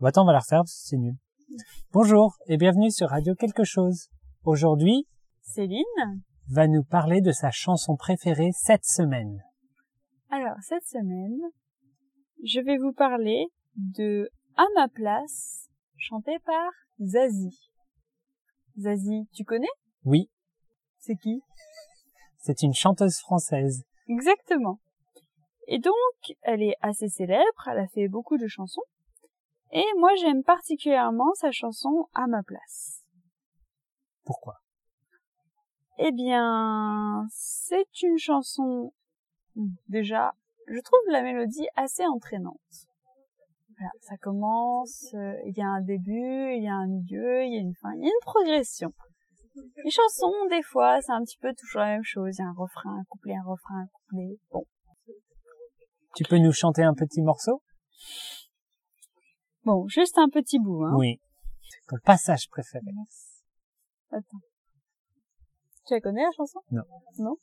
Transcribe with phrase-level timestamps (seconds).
[0.00, 1.14] Bah, attends, on va la refaire c'est nul.
[1.92, 4.08] Bonjour et bienvenue sur Radio Quelque chose.
[4.42, 5.06] Aujourd'hui,
[5.40, 5.84] Céline.
[6.48, 9.40] va nous parler de sa chanson préférée cette semaine.
[10.30, 11.38] Alors, cette semaine,
[12.42, 13.46] je vais vous parler
[13.76, 16.70] de À ma place, chanté par
[17.00, 17.70] Zazie.
[18.78, 19.68] Zazie, tu connais?
[20.04, 20.28] Oui,
[20.98, 21.40] C'est qui?
[22.38, 23.84] C'est une chanteuse française.
[24.08, 24.80] Exactement.
[25.68, 25.94] Et donc,
[26.42, 28.82] elle est assez célèbre, elle a fait beaucoup de chansons.
[29.74, 33.02] Et moi, j'aime particulièrement sa chanson À ma place.
[34.24, 34.54] Pourquoi?
[35.98, 38.92] Eh bien, c'est une chanson,
[39.88, 40.32] déjà,
[40.68, 42.58] je trouve la mélodie assez entraînante.
[43.76, 47.54] Voilà, ça commence, euh, il y a un début, il y a un milieu, il
[47.54, 48.92] y a une fin, il y a une progression.
[49.84, 52.36] Les chansons, des fois, c'est un petit peu toujours la même chose.
[52.38, 54.38] Il y a un refrain, un couplet, un refrain, un couplet.
[54.50, 54.64] Bon.
[56.14, 57.62] Tu peux nous chanter un petit morceau?
[59.64, 60.94] Bon, juste un petit bout, hein.
[60.96, 61.20] Oui.
[61.88, 62.84] Ton passage préféré.
[64.10, 64.40] Attends.
[65.86, 66.60] Tu la connais, la chanson?
[66.70, 66.82] Non.
[67.18, 67.36] Non?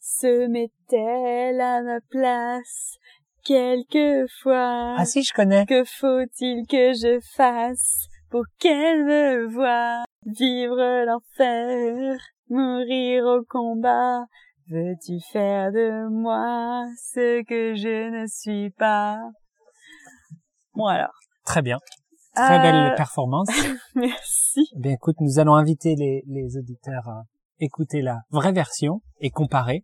[0.00, 2.96] Se met-elle à ma place
[3.44, 4.94] quelquefois?
[4.98, 5.66] Ah si, je connais.
[5.66, 10.04] Que faut-il que je fasse pour qu'elle me voie?
[10.24, 14.24] Vivre l'enfer, mourir au combat?
[14.68, 19.18] Veux-tu faire de moi ce que je ne suis pas?
[20.76, 21.14] Bon alors.
[21.44, 21.78] Très bien.
[22.34, 23.48] Très belle Euh, performance.
[23.94, 24.68] Merci.
[24.76, 27.22] Eh bien écoute, nous allons inviter les, les auditeurs à
[27.58, 29.82] écouter la vraie version et comparer.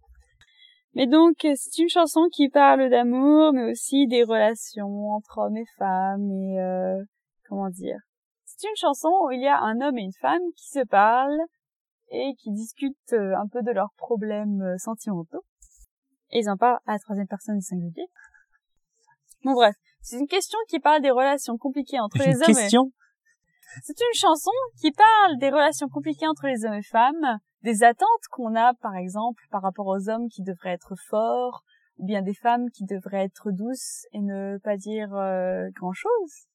[0.95, 5.65] Mais donc, c'est une chanson qui parle d'amour, mais aussi des relations entre hommes et
[5.79, 7.03] femmes, et euh,
[7.49, 7.97] comment dire.
[8.45, 11.41] C'est une chanson où il y a un homme et une femme qui se parlent
[12.11, 15.43] et qui discutent euh, un peu de leurs problèmes euh, sentimentaux.
[16.31, 18.07] Et ils en parlent à la troisième personne du singulier.
[19.45, 22.55] Bon bref, c'est une question qui parle des relations compliquées entre les Une hommes et...
[22.55, 22.93] question
[23.85, 28.27] C'est une chanson qui parle des relations compliquées entre les hommes et femmes, des attentes
[28.31, 31.63] qu'on a, par exemple, par rapport aux hommes qui devraient être forts,
[31.99, 35.09] ou bien des femmes qui devraient être douces et ne pas dire
[35.75, 36.47] grand-chose.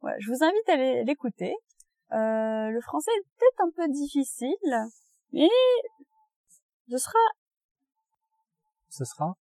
[0.00, 1.54] Voilà, je vous invite à l'é- l'écouter.
[2.12, 4.56] Euh, le français est peut-être un peu difficile,
[5.32, 5.48] mais
[6.88, 7.18] ce sera
[8.88, 9.34] ce sera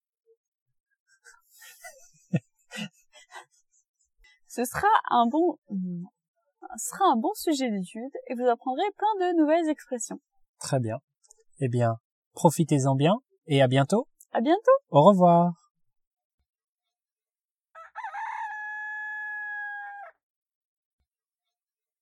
[4.49, 9.37] ce sera un bon ce sera un bon sujet d'étude et vous apprendrez plein de
[9.37, 10.19] nouvelles expressions.
[10.59, 10.97] très bien.
[11.61, 11.95] Eh bien,
[12.33, 13.15] profitez-en bien
[13.47, 14.07] et à bientôt.
[14.33, 14.77] À bientôt.
[14.89, 15.68] Au revoir.